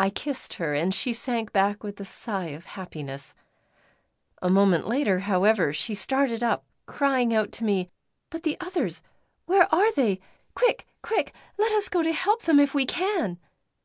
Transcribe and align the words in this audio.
I 0.00 0.10
kissed 0.10 0.54
her, 0.54 0.74
and 0.74 0.92
she 0.92 1.12
sank 1.12 1.52
back 1.52 1.84
with 1.84 2.00
a 2.00 2.04
sigh 2.04 2.48
of 2.48 2.64
happiness. 2.64 3.36
A 4.42 4.50
moment 4.50 4.88
later, 4.88 5.20
however, 5.20 5.72
she 5.72 5.94
started 5.94 6.42
up, 6.42 6.64
crying 6.86 7.32
out 7.32 7.52
to 7.52 7.64
me: 7.64 7.88
"But 8.30 8.42
the 8.42 8.56
others, 8.60 9.00
where 9.46 9.72
are 9.72 9.92
they? 9.92 10.18
Quick! 10.56 10.88
quick! 11.04 11.32
let 11.56 11.70
us 11.70 11.88
go 11.88 12.02
to 12.02 12.12
help 12.12 12.42
them 12.42 12.58
if 12.58 12.74
we 12.74 12.84
can!" 12.84 13.38